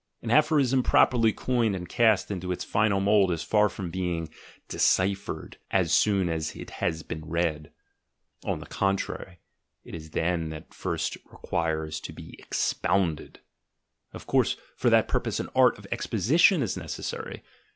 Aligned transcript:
An 0.23 0.31
aphorism 0.31 0.81
properly 0.81 1.31
coined 1.31 1.75
and 1.75 1.87
cast 1.87 2.31
into 2.31 2.51
its 2.51 2.63
final 2.63 2.99
mould 2.99 3.31
is 3.31 3.43
far 3.43 3.69
from 3.69 3.91
being 3.91 4.29
"deciphered" 4.67 5.57
as 5.69 5.93
soon 5.93 6.27
as 6.27 6.55
it 6.55 6.71
has 6.81 7.03
been 7.03 7.23
read; 7.23 7.71
on 8.43 8.57
the 8.57 8.65
contrary, 8.65 9.37
it 9.83 9.93
is 9.93 10.09
then 10.09 10.49
that 10.49 10.63
it 10.63 10.73
first 10.73 11.17
requires 11.31 11.99
to 11.99 12.11
be 12.13 12.35
expounded— 12.39 13.41
of 14.15 14.25
course 14.25 14.57
for 14.75 14.89
that 14.89 15.07
purpose 15.07 15.39
an 15.39 15.49
art 15.55 15.77
of 15.77 15.85
exposition 15.91 16.63
is 16.63 16.75
necessary. 16.75 17.43